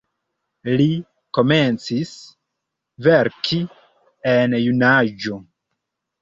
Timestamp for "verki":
3.09-3.61